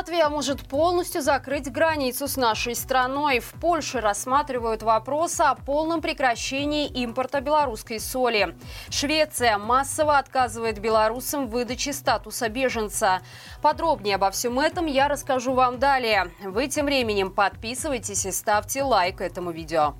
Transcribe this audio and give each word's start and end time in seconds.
Латвия 0.00 0.30
может 0.30 0.66
полностью 0.66 1.20
закрыть 1.20 1.70
границу 1.70 2.26
с 2.26 2.38
нашей 2.38 2.74
страной. 2.74 3.38
В 3.38 3.52
Польше 3.60 4.00
рассматривают 4.00 4.82
вопрос 4.82 5.38
о 5.40 5.54
полном 5.54 6.00
прекращении 6.00 6.86
импорта 6.86 7.42
белорусской 7.42 8.00
соли. 8.00 8.56
Швеция 8.88 9.58
массово 9.58 10.16
отказывает 10.16 10.78
белорусам 10.78 11.48
в 11.48 11.50
выдаче 11.50 11.92
статуса 11.92 12.48
беженца. 12.48 13.20
Подробнее 13.60 14.14
обо 14.14 14.30
всем 14.30 14.58
этом 14.58 14.86
я 14.86 15.06
расскажу 15.06 15.52
вам 15.52 15.78
далее. 15.78 16.30
Вы 16.42 16.68
тем 16.68 16.86
временем 16.86 17.30
подписывайтесь 17.30 18.24
и 18.24 18.32
ставьте 18.32 18.82
лайк 18.82 19.20
этому 19.20 19.50
видео. 19.50 19.96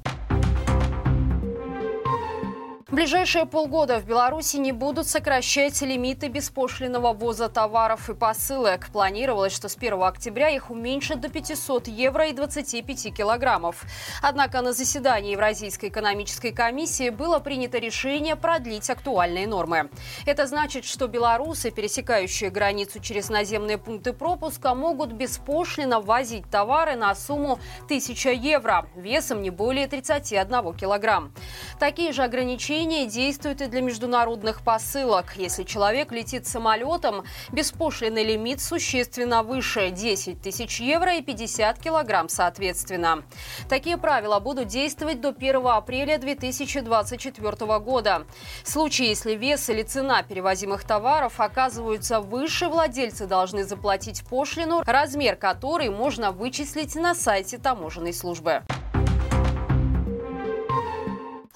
В 2.91 2.93
ближайшие 2.93 3.46
полгода 3.46 4.00
в 4.00 4.04
Беларуси 4.04 4.57
не 4.57 4.72
будут 4.72 5.07
сокращать 5.07 5.80
лимиты 5.80 6.26
беспошлиного 6.26 7.13
ввоза 7.13 7.49
товаров 7.49 8.11
и 8.11 8.14
посылок. 8.14 8.89
Планировалось, 8.89 9.54
что 9.54 9.68
с 9.68 9.76
1 9.76 10.03
октября 10.03 10.49
их 10.49 10.72
уменьшат 10.72 11.21
до 11.21 11.29
500 11.29 11.86
евро 11.86 12.26
и 12.26 12.32
25 12.32 13.14
килограммов. 13.14 13.85
Однако 14.21 14.61
на 14.61 14.72
заседании 14.72 15.30
Евразийской 15.30 15.89
экономической 15.89 16.50
комиссии 16.50 17.11
было 17.11 17.39
принято 17.39 17.79
решение 17.79 18.35
продлить 18.35 18.91
актуальные 18.91 19.46
нормы. 19.46 19.88
Это 20.27 20.49
значит, 20.49 20.85
что 20.85 21.07
белорусы, 21.07 21.71
пересекающие 21.71 22.50
границу 22.50 22.99
через 22.99 23.29
наземные 23.29 23.79
пункты 23.79 24.13
пропуска, 24.13 24.75
могут 24.75 25.13
беспошлино 25.13 26.00
ввозить 26.00 26.50
товары 26.50 26.96
на 26.96 27.14
сумму 27.14 27.61
1000 27.85 28.32
евро 28.32 28.88
весом 28.96 29.43
не 29.43 29.50
более 29.50 29.86
31 29.86 30.75
килограмм. 30.75 31.32
Такие 31.80 32.12
же 32.12 32.22
ограничения 32.22 33.06
действуют 33.06 33.62
и 33.62 33.66
для 33.66 33.80
международных 33.80 34.61
посылок. 34.62 35.33
Если 35.36 35.62
человек 35.62 36.12
летит 36.12 36.46
самолетом, 36.46 37.24
беспошлиный 37.52 38.22
лимит 38.22 38.60
существенно 38.60 39.42
выше– 39.42 39.88
10 39.90 40.42
тысяч 40.42 40.78
евро 40.78 41.16
и 41.16 41.22
50 41.22 41.78
килограмм 41.78 42.28
соответственно. 42.28 43.22
Такие 43.70 43.96
правила 43.96 44.40
будут 44.40 44.68
действовать 44.68 45.22
до 45.22 45.30
1 45.30 45.66
апреля 45.68 46.18
2024 46.18 47.78
года. 47.78 48.27
В 48.62 48.68
случае, 48.68 49.08
если 49.08 49.33
вес 49.33 49.70
или 49.70 49.83
цена 49.83 50.22
перевозимых 50.22 50.84
товаров 50.84 51.40
оказываются 51.40 52.20
выше, 52.20 52.68
владельцы 52.68 53.27
должны 53.27 53.64
заплатить 53.64 54.22
пошлину, 54.28 54.83
размер 54.84 55.34
которой 55.34 55.88
можно 55.88 56.30
вычислить 56.30 56.94
на 56.94 57.14
сайте 57.14 57.56
таможенной 57.56 58.12
службы. 58.12 58.64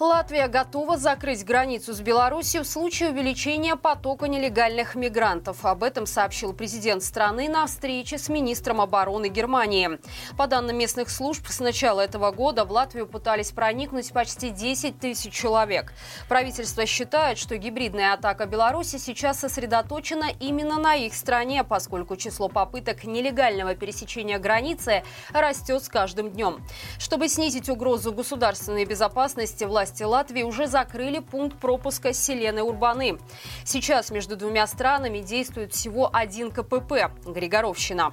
Латвия 0.05 0.49
готова 0.49 0.99
закрыть 0.99 1.47
границу 1.47 1.95
с 1.95 2.01
Беларусью 2.01 2.63
в 2.63 2.67
случае 2.67 3.09
увеличения 3.09 3.75
потока 3.75 4.29
нелегальных 4.29 4.97
мигрантов. 4.97 5.65
Об 5.65 5.83
этом 5.83 6.05
сообщил 6.05 6.53
президент 6.53 7.03
страны 7.03 7.49
на 7.49 7.67
встрече 7.67 8.19
с 8.19 8.29
министром 8.29 8.83
обороны 8.83 9.29
Германии. 9.29 9.99
По 10.37 10.47
данным 10.47 10.77
местных 10.77 11.09
служб, 11.09 11.47
с 11.49 11.59
начала 11.59 12.03
этого 12.03 12.33
года 12.33 12.67
в 12.67 12.71
Латвию 12.71 13.07
пытались 13.07 13.51
проникнуть 13.51 14.13
почти 14.13 14.51
10 14.51 15.01
тысяч 15.01 15.33
человек. 15.33 15.95
Правительство 16.29 16.85
считает, 16.85 17.39
что 17.39 17.57
гибридная 17.57 18.13
атака 18.13 18.45
Беларуси 18.45 18.99
сейчас 18.99 19.41
сосредоточена 19.41 20.27
именно 20.39 20.79
на 20.79 20.97
их 20.97 21.15
стране, 21.15 21.65
поскольку 21.65 22.17
число 22.17 22.51
попыток 22.51 23.05
нелегального 23.05 23.75
пересечения 23.75 24.39
границы 24.39 25.03
растет 25.33 25.83
с 25.83 25.89
каждым 25.89 26.31
днем. 26.31 26.63
Чтобы 26.99 27.29
снизить 27.29 27.71
угрозу 27.71 28.13
государственной 28.13 28.85
безопасности, 28.85 29.65
власти 29.65 29.94
власти 29.95 30.03
Латвии 30.03 30.43
уже 30.43 30.67
закрыли 30.67 31.21
пункт 31.21 31.59
пропуска 31.61 32.13
Селены 32.13 32.63
Урбаны. 32.63 33.19
Сейчас 33.65 34.11
между 34.11 34.37
двумя 34.37 34.67
странами 34.67 35.21
действует 35.21 35.73
всего 35.73 36.11
один 36.13 36.51
КПП– 36.51 37.13
Григоровщина. 37.25 38.13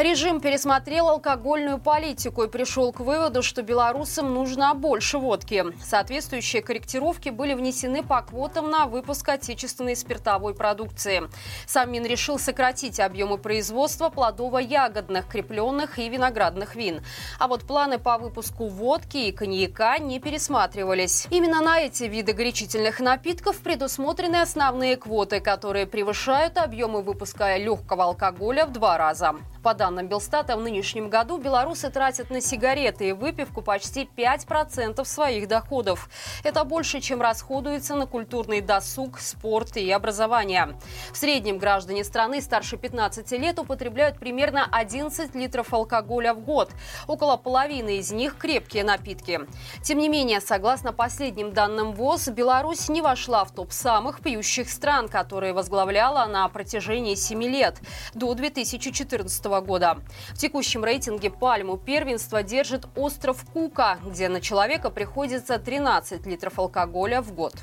Режим 0.00 0.40
пересмотрел 0.40 1.10
алкогольную 1.10 1.76
политику 1.76 2.44
и 2.44 2.48
пришел 2.48 2.90
к 2.90 3.00
выводу, 3.00 3.42
что 3.42 3.60
белорусам 3.60 4.32
нужно 4.32 4.72
больше 4.72 5.18
водки. 5.18 5.62
Соответствующие 5.84 6.62
корректировки 6.62 7.28
были 7.28 7.52
внесены 7.52 8.02
по 8.02 8.22
квотам 8.22 8.70
на 8.70 8.86
выпуск 8.86 9.28
отечественной 9.28 9.94
спиртовой 9.94 10.54
продукции. 10.54 11.24
Сам 11.66 11.92
Мин 11.92 12.06
решил 12.06 12.38
сократить 12.38 12.98
объемы 12.98 13.36
производства 13.36 14.08
плодово-ягодных, 14.08 15.28
крепленных 15.28 15.98
и 15.98 16.08
виноградных 16.08 16.76
вин. 16.76 17.02
А 17.38 17.46
вот 17.46 17.64
планы 17.64 17.98
по 17.98 18.16
выпуску 18.16 18.68
водки 18.68 19.18
и 19.18 19.32
коньяка 19.32 19.98
не 19.98 20.18
пересматривались. 20.18 21.26
Именно 21.28 21.60
на 21.60 21.80
эти 21.80 22.04
виды 22.04 22.32
горячительных 22.32 23.00
напитков 23.00 23.58
предусмотрены 23.58 24.36
основные 24.36 24.96
квоты, 24.96 25.40
которые 25.40 25.86
превышают 25.86 26.56
объемы 26.56 27.02
выпуска 27.02 27.58
легкого 27.58 28.04
алкоголя 28.04 28.64
в 28.64 28.72
два 28.72 28.96
раза. 28.96 29.34
По 29.62 29.74
данным 29.74 30.08
Белстата, 30.08 30.56
в 30.56 30.60
нынешнем 30.60 31.10
году 31.10 31.36
белорусы 31.36 31.90
тратят 31.90 32.30
на 32.30 32.40
сигареты 32.40 33.10
и 33.10 33.12
выпивку 33.12 33.60
почти 33.60 34.08
5% 34.16 35.04
своих 35.04 35.48
доходов. 35.48 36.08
Это 36.44 36.64
больше, 36.64 37.00
чем 37.00 37.20
расходуется 37.20 37.94
на 37.94 38.06
культурный 38.06 38.62
досуг, 38.62 39.18
спорт 39.18 39.76
и 39.76 39.90
образование. 39.90 40.78
В 41.12 41.16
среднем 41.18 41.58
граждане 41.58 42.04
страны 42.04 42.40
старше 42.40 42.78
15 42.78 43.32
лет 43.32 43.58
употребляют 43.58 44.18
примерно 44.18 44.66
11 44.72 45.34
литров 45.34 45.74
алкоголя 45.74 46.32
в 46.32 46.40
год. 46.40 46.70
Около 47.06 47.36
половины 47.36 47.98
из 47.98 48.10
них 48.12 48.38
крепкие 48.38 48.82
напитки. 48.82 49.40
Тем 49.82 49.98
не 49.98 50.08
менее, 50.08 50.40
согласно 50.40 50.94
последним 50.94 51.52
данным 51.52 51.92
ВОЗ, 51.92 52.28
Беларусь 52.28 52.88
не 52.88 53.02
вошла 53.02 53.44
в 53.44 53.52
топ 53.52 53.72
самых 53.72 54.22
пьющих 54.22 54.70
стран, 54.70 55.10
которые 55.10 55.52
возглавляла 55.52 56.24
на 56.24 56.48
протяжении 56.48 57.14
7 57.14 57.42
лет 57.42 57.78
до 58.14 58.32
2014 58.32 59.49
года. 59.58 59.98
В 60.28 60.38
текущем 60.38 60.84
рейтинге 60.84 61.30
пальму 61.30 61.76
первенства 61.76 62.44
держит 62.44 62.86
остров 62.94 63.44
Кука, 63.52 63.98
где 64.06 64.28
на 64.28 64.40
человека 64.40 64.90
приходится 64.90 65.58
13 65.58 66.24
литров 66.26 66.60
алкоголя 66.60 67.20
в 67.22 67.34
год. 67.34 67.54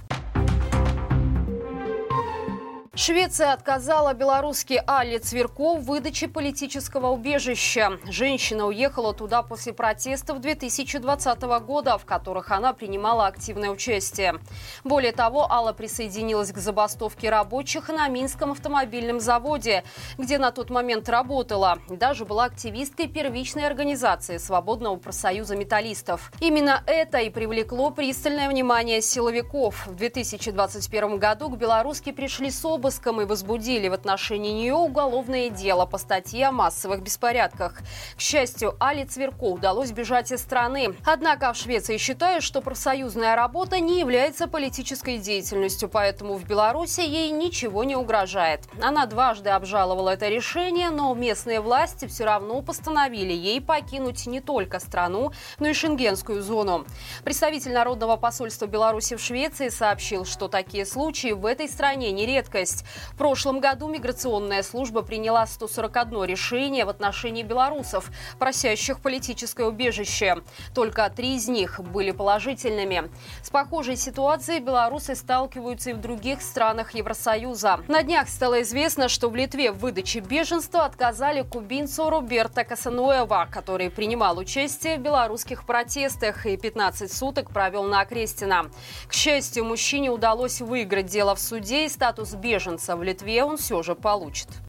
Швеция 3.00 3.54
отказала 3.54 4.16
белорусски 4.16 4.82
Алле 4.88 5.20
Цверко 5.20 5.76
в 5.76 5.84
выдаче 5.84 6.28
политического 6.28 7.10
убежища. 7.12 8.00
Женщина 8.10 8.66
уехала 8.66 9.14
туда 9.14 9.44
после 9.44 9.72
протестов 9.72 10.42
2020 10.42 11.42
года, 11.64 12.00
в 12.00 12.06
которых 12.06 12.50
она 12.50 12.74
принимала 12.74 13.28
активное 13.28 13.70
участие. 13.70 14.40
Более 14.84 15.12
того, 15.12 15.46
Алла 15.52 15.74
присоединилась 15.74 16.52
к 16.52 16.58
забастовке 16.58 17.30
рабочих 17.30 17.90
на 17.90 18.08
Минском 18.08 18.54
автомобильном 18.54 19.20
заводе, 19.20 19.84
где 20.18 20.40
на 20.40 20.50
тот 20.50 20.72
момент 20.72 21.08
работала. 21.08 21.78
Даже 21.90 22.26
была 22.26 22.46
активисткой 22.46 23.08
первичной 23.08 23.68
организации 23.68 24.38
Свободного 24.38 24.96
профсоюза 24.96 25.56
металлистов. 25.56 26.32
Именно 26.40 26.82
это 26.88 27.20
и 27.20 27.30
привлекло 27.30 27.92
пристальное 27.92 28.50
внимание 28.50 29.04
силовиков. 29.04 29.86
В 29.86 29.94
2021 29.94 31.20
году 31.20 31.50
к 31.52 31.58
белорусски 31.58 32.12
пришли 32.12 32.50
с 32.50 32.66
обыском 32.88 33.22
и 33.22 33.26
возбудили 33.26 33.90
в 33.90 33.94
отношении 33.94 34.54
нее 34.54 34.74
уголовное 34.74 35.50
дело 35.50 35.86
по 35.86 35.98
статье 35.98 36.48
о 36.48 36.52
массовых 36.54 37.02
беспорядках. 37.02 37.82
К 38.16 38.22
счастью, 38.22 38.76
Али 38.80 39.04
Цверко 39.04 39.44
удалось 39.44 39.92
бежать 39.92 40.32
из 40.32 40.40
страны. 40.40 40.96
Однако 41.06 41.52
в 41.52 41.58
Швеции 41.58 41.98
считают, 41.98 42.46
что 42.46 42.62
профсоюзная 42.62 43.36
работа 43.36 43.82
не 43.82 44.00
является 44.00 44.48
политической 44.48 45.18
деятельностью, 45.18 45.90
поэтому 45.90 46.36
в 46.36 46.46
Беларуси 46.46 47.02
ей 47.02 47.30
ничего 47.32 47.84
не 47.84 47.98
угрожает. 47.98 48.62
Она 48.82 49.06
дважды 49.06 49.50
обжаловала 49.50 50.12
это 50.12 50.30
решение, 50.30 50.90
но 50.90 51.14
местные 51.14 51.60
власти 51.60 52.08
все 52.08 52.24
равно 52.24 52.62
постановили 52.62 53.34
ей 53.34 53.60
покинуть 53.60 54.26
не 54.28 54.40
только 54.40 54.80
страну, 54.80 55.34
но 55.60 55.68
и 55.68 55.74
шенгенскую 55.74 56.42
зону. 56.42 56.86
Представитель 57.26 57.74
Народного 57.74 58.16
посольства 58.16 58.66
Беларуси 58.66 59.18
в 59.18 59.22
Швеции 59.22 59.68
сообщил, 59.68 60.24
что 60.24 60.48
такие 60.48 60.86
случаи 60.86 61.34
в 61.34 61.46
этой 61.46 61.68
стране 61.68 62.14
не 62.14 62.26
редкость 62.26 62.77
есть. 62.78 62.86
В 63.14 63.18
прошлом 63.18 63.60
году 63.60 63.88
миграционная 63.88 64.64
служба 64.64 65.02
приняла 65.02 65.46
141 65.46 66.24
решение 66.26 66.86
в 66.86 66.90
отношении 66.90 67.44
белорусов, 67.44 68.10
просящих 68.40 69.00
политическое 69.00 69.66
убежище. 69.66 70.38
Только 70.74 71.10
три 71.10 71.36
из 71.36 71.48
них 71.48 71.80
были 71.80 72.12
положительными. 72.12 73.10
С 73.42 73.50
похожей 73.50 73.96
ситуацией 73.96 74.60
белорусы 74.60 75.16
сталкиваются 75.16 75.92
и 75.92 75.94
в 75.94 76.02
других 76.02 76.42
странах 76.42 76.94
Евросоюза. 76.96 77.80
На 77.88 78.04
днях 78.04 78.30
стало 78.30 78.62
известно, 78.62 79.10
что 79.10 79.30
в 79.30 79.36
Литве 79.36 79.72
в 79.72 79.80
выдаче 79.80 80.20
беженства 80.20 80.86
отказали 80.86 81.42
кубинцу 81.42 82.10
Роберто 82.10 82.64
Касануэва, 82.64 83.48
который 83.52 83.90
принимал 83.90 84.38
участие 84.38 84.98
в 84.98 85.02
белорусских 85.02 85.66
протестах 85.66 86.46
и 86.46 86.58
15 86.58 87.12
суток 87.12 87.52
провел 87.52 87.84
на 87.84 88.02
Окрестина. 88.02 88.70
К 89.08 89.14
счастью, 89.14 89.66
мужчине 89.66 90.10
удалось 90.10 90.62
выиграть 90.62 91.06
дело 91.08 91.36
в 91.36 91.40
суде 91.40 91.86
и 91.86 91.90
статус 91.90 92.34
беженца 92.34 92.67
беженца 92.68 92.98
в 92.98 93.04
Литве 93.04 93.44
он 93.44 93.58
все 93.58 93.82
же 93.82 93.96
получит. 93.96 94.67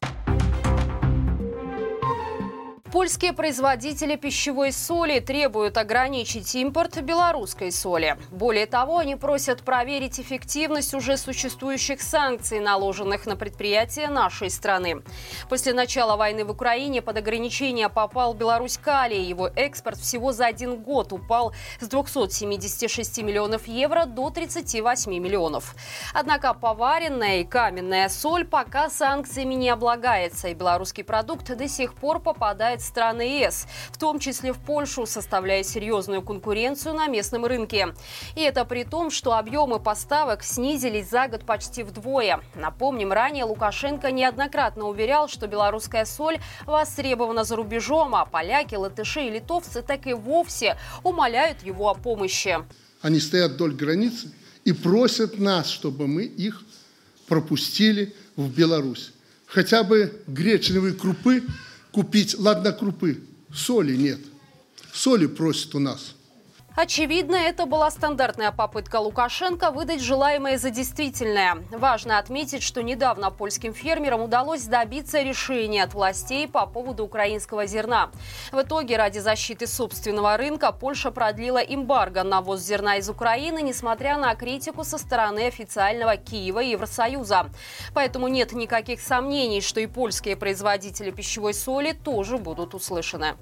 Польские 2.91 3.33
производители 3.33 4.15
пищевой 4.15 4.71
соли 4.71 5.19
требуют 5.19 5.77
ограничить 5.77 6.55
импорт 6.55 6.99
белорусской 7.03 7.71
соли. 7.71 8.17
Более 8.31 8.65
того, 8.65 8.97
они 8.97 9.15
просят 9.15 9.61
проверить 9.61 10.19
эффективность 10.19 10.95
уже 10.95 11.15
существующих 11.17 12.01
санкций, 12.01 12.59
наложенных 12.59 13.27
на 13.27 13.35
предприятия 13.35 14.07
нашей 14.07 14.49
страны. 14.49 15.03
После 15.49 15.73
начала 15.73 16.15
войны 16.15 16.43
в 16.43 16.49
Украине 16.49 17.03
под 17.03 17.17
ограничение 17.17 17.89
попал 17.89 18.33
Беларусь 18.33 18.79
калий. 18.79 19.23
Его 19.23 19.51
экспорт 19.55 19.99
всего 19.99 20.31
за 20.31 20.47
один 20.47 20.77
год 20.77 21.13
упал 21.13 21.53
с 21.79 21.87
276 21.87 23.21
миллионов 23.21 23.67
евро 23.67 24.05
до 24.05 24.31
38 24.31 25.11
миллионов. 25.13 25.75
Однако 26.11 26.55
поваренная 26.55 27.41
и 27.41 27.43
каменная 27.43 28.09
соль 28.09 28.45
пока 28.45 28.89
санкциями 28.89 29.53
не 29.53 29.69
облагается, 29.69 30.47
и 30.47 30.55
белорусский 30.55 31.03
продукт 31.03 31.55
до 31.55 31.67
сих 31.67 31.93
пор 31.93 32.19
попадает 32.19 32.78
приглашает 32.79 32.81
страны 32.81 33.21
ЕС, 33.21 33.67
в 33.91 33.97
том 33.97 34.19
числе 34.19 34.53
в 34.53 34.57
Польшу, 34.57 35.05
составляя 35.05 35.63
серьезную 35.63 36.21
конкуренцию 36.21 36.95
на 36.95 37.07
местном 37.07 37.45
рынке. 37.45 37.93
И 38.35 38.41
это 38.41 38.65
при 38.65 38.83
том, 38.83 39.11
что 39.11 39.33
объемы 39.33 39.79
поставок 39.79 40.43
снизились 40.43 41.09
за 41.09 41.27
год 41.27 41.45
почти 41.45 41.83
вдвое. 41.83 42.41
Напомним, 42.55 43.11
ранее 43.11 43.45
Лукашенко 43.45 44.11
неоднократно 44.11 44.85
уверял, 44.85 45.27
что 45.27 45.47
белорусская 45.47 46.05
соль 46.05 46.39
востребована 46.65 47.43
за 47.43 47.55
рубежом, 47.55 48.15
а 48.15 48.25
поляки, 48.25 48.75
латыши 48.75 49.27
и 49.27 49.29
литовцы 49.29 49.81
так 49.81 50.07
и 50.07 50.13
вовсе 50.13 50.77
умоляют 51.03 51.63
его 51.63 51.89
о 51.89 51.93
помощи. 51.93 52.57
Они 53.01 53.19
стоят 53.19 53.51
вдоль 53.51 53.73
границы 53.73 54.31
и 54.65 54.73
просят 54.73 55.39
нас, 55.39 55.69
чтобы 55.69 56.07
мы 56.07 56.23
их 56.23 56.63
пропустили 57.27 58.13
в 58.35 58.49
Беларусь. 58.49 59.11
Хотя 59.47 59.83
бы 59.83 60.11
гречневые 60.27 60.93
крупы 60.93 61.43
купить, 61.91 62.37
ладно, 62.37 62.71
крупы, 62.71 63.21
соли 63.53 63.95
нет. 63.95 64.19
Соли 64.93 65.27
просят 65.27 65.75
у 65.75 65.79
нас– 65.79 66.15
Очевидно, 66.81 67.35
это 67.35 67.65
была 67.65 67.91
стандартная 67.91 68.53
попытка 68.53 69.01
Лукашенко 69.01 69.69
выдать 69.69 70.01
желаемое 70.01 70.57
за 70.57 70.69
действительное. 70.69 71.57
Важно 71.71 72.19
отметить, 72.19 72.63
что 72.63 72.81
недавно 72.81 73.31
польским 73.31 73.73
фермерам 73.73 74.21
удалось 74.21 74.63
добиться 74.63 75.21
решения 75.21 75.83
от 75.83 75.93
властей 75.93 76.47
по 76.47 76.65
поводу 76.65 77.03
украинского 77.03 77.65
зерна. 77.65 78.11
В 78.53 78.61
итоге, 78.61 78.95
ради 78.95 79.19
защиты 79.19 79.67
собственного 79.67 80.37
рынка, 80.37 80.71
Польша 80.71 81.11
продлила 81.11 81.57
эмбарго 81.57 82.23
на 82.23 82.39
ввоз 82.39 82.61
зерна 82.61 82.95
из 82.95 83.09
Украины, 83.09 83.61
несмотря 83.61 84.17
на 84.17 84.33
критику 84.35 84.85
со 84.85 84.97
стороны 84.97 85.47
официального 85.47 86.15
Киева 86.15 86.61
и 86.61 86.69
Евросоюза. 86.69 87.47
Поэтому 87.93 88.29
нет 88.29 88.53
никаких 88.53 89.01
сомнений, 89.01 89.59
что 89.59 89.81
и 89.81 89.85
польские 89.85 90.37
производители 90.37 91.11
пищевой 91.11 91.53
соли 91.53 91.91
тоже 91.91 92.37
будут 92.37 92.73
услышаны. 92.73 93.35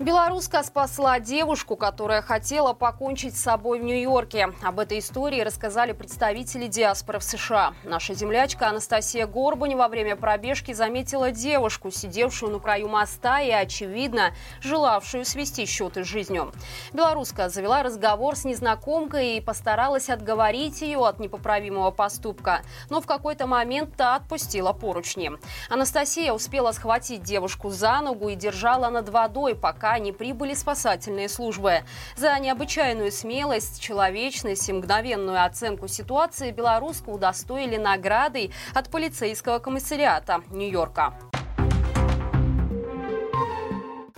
Белоруска 0.00 0.62
спасла 0.62 1.20
девушку, 1.20 1.76
которая 1.76 2.22
хотела 2.22 2.72
покончить 2.72 3.36
с 3.36 3.42
собой 3.42 3.80
в 3.80 3.84
Нью-Йорке. 3.84 4.48
Об 4.62 4.80
этой 4.80 4.98
истории 4.98 5.42
рассказали 5.42 5.92
представители 5.92 6.68
диаспоры 6.68 7.18
в 7.18 7.22
США. 7.22 7.74
Наша 7.84 8.14
землячка 8.14 8.68
Анастасия 8.68 9.26
Горбань 9.26 9.76
во 9.76 9.88
время 9.88 10.16
пробежки 10.16 10.72
заметила 10.72 11.32
девушку, 11.32 11.90
сидевшую 11.90 12.50
на 12.50 12.60
краю 12.60 12.88
моста 12.88 13.42
и, 13.42 13.50
очевидно, 13.50 14.32
желавшую 14.62 15.26
свести 15.26 15.66
счеты 15.66 16.02
с 16.02 16.06
жизнью. 16.06 16.50
Белоруска 16.94 17.50
завела 17.50 17.82
разговор 17.82 18.36
с 18.36 18.46
незнакомкой 18.46 19.36
и 19.36 19.40
постаралась 19.42 20.08
отговорить 20.08 20.80
ее 20.80 21.06
от 21.06 21.20
непоправимого 21.20 21.90
поступка. 21.90 22.62
Но 22.88 23.02
в 23.02 23.06
какой-то 23.06 23.46
момент 23.46 23.96
та 23.98 24.16
отпустила 24.16 24.72
поручни. 24.72 25.30
Анастасия 25.68 26.32
успела 26.32 26.72
схватить 26.72 27.22
девушку 27.22 27.68
за 27.68 28.00
ногу 28.00 28.30
и 28.30 28.34
держала 28.34 28.88
над 28.88 29.10
водой, 29.10 29.54
пока 29.54 29.89
пока 29.90 30.12
прибыли 30.12 30.54
спасательные 30.54 31.28
службы. 31.28 31.82
За 32.16 32.38
необычайную 32.38 33.10
смелость, 33.10 33.80
человечность 33.80 34.68
и 34.68 34.72
мгновенную 34.72 35.44
оценку 35.44 35.88
ситуации 35.88 36.52
белоруску 36.52 37.12
удостоили 37.12 37.76
наградой 37.76 38.52
от 38.74 38.90
полицейского 38.90 39.58
комиссариата 39.58 40.42
Нью-Йорка. 40.50 41.29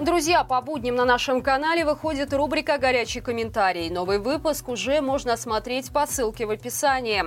Друзья, 0.03 0.43
по 0.43 0.61
будням 0.61 0.97
на 0.97 1.05
нашем 1.05 1.43
канале 1.43 1.85
выходит 1.85 2.33
рубрика 2.33 2.77
«Горячий 2.77 3.21
комментарий». 3.21 3.89
Новый 3.89 4.19
выпуск 4.19 4.69
уже 4.69 5.01
можно 5.01 5.37
смотреть 5.37 5.93
по 5.93 6.09
ссылке 6.09 6.45
в 6.45 6.51
описании. 6.51 7.27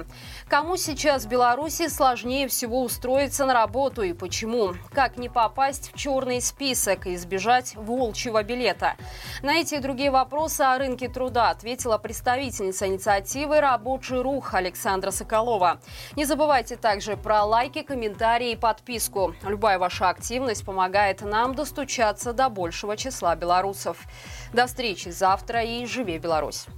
Кому 0.49 0.75
сейчас 0.75 1.23
в 1.23 1.29
Беларуси 1.29 1.87
сложнее 1.87 2.49
всего 2.49 2.81
устроиться 2.81 3.45
на 3.45 3.53
работу 3.53 4.01
и 4.01 4.11
почему? 4.11 4.73
Как 4.91 5.17
не 5.17 5.29
попасть 5.29 5.93
в 5.93 5.97
черный 5.97 6.41
список 6.41 7.07
и 7.07 7.15
избежать 7.15 7.77
волчьего 7.77 8.43
билета? 8.43 8.95
На 9.41 9.55
эти 9.55 9.75
и 9.75 9.79
другие 9.79 10.11
вопросы 10.11 10.59
о 10.59 10.77
рынке 10.77 11.07
труда 11.07 11.51
ответила 11.51 11.97
представительница 11.97 12.87
инициативы 12.87 13.61
«Рабочий 13.61 14.17
рух» 14.17 14.53
Александра 14.53 15.11
Соколова. 15.11 15.79
Не 16.17 16.25
забывайте 16.25 16.75
также 16.75 17.15
про 17.15 17.45
лайки, 17.45 17.83
комментарии 17.83 18.51
и 18.51 18.57
подписку. 18.57 19.33
Любая 19.43 19.79
ваша 19.79 20.09
активность 20.09 20.65
помогает 20.65 21.21
нам 21.21 21.55
достучаться 21.55 22.33
до 22.33 22.49
большего 22.65 22.97
числа 22.97 23.35
белорусов. 23.35 23.99
До 24.51 24.65
встречи 24.65 25.09
завтра 25.09 25.61
и 25.61 25.85
живи 25.85 26.17
Беларусь! 26.17 26.65